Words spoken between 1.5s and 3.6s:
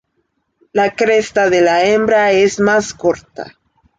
de la hembra es más corta.